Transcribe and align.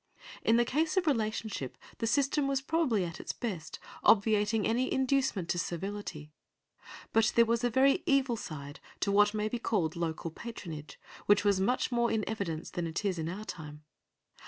In 0.43 0.55
the 0.57 0.65
case 0.65 0.97
of 0.97 1.05
relationship 1.05 1.77
the 1.99 2.07
system 2.07 2.47
was 2.47 2.59
probably 2.59 3.05
at 3.05 3.19
its 3.19 3.33
best, 3.33 3.77
obviating 4.03 4.65
any 4.65 4.91
inducement 4.91 5.47
to 5.49 5.59
servility; 5.59 6.31
but 7.13 7.31
there 7.35 7.45
was 7.45 7.63
a 7.63 7.69
very 7.69 8.01
evil 8.07 8.35
side 8.35 8.79
to 9.01 9.11
what 9.11 9.35
may 9.35 9.47
be 9.47 9.59
called 9.59 9.95
local 9.95 10.31
patronage, 10.31 10.99
which 11.27 11.45
was 11.45 11.59
much 11.59 11.91
more 11.91 12.11
in 12.11 12.27
evidence 12.27 12.71
than 12.71 12.87
it 12.87 13.05
is 13.05 13.19
in 13.19 13.29
our 13.29 13.45
time. 13.45 13.83